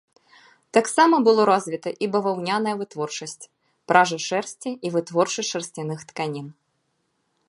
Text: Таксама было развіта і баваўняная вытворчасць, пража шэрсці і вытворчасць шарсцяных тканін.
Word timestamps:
Таксама 0.75 1.15
было 1.27 1.41
развіта 1.49 1.89
і 2.05 2.07
баваўняная 2.15 2.73
вытворчасць, 2.79 3.47
пража 3.91 4.17
шэрсці 4.31 4.69
і 4.89 4.93
вытворчасць 4.97 5.51
шарсцяных 5.57 5.99
тканін. 6.13 6.47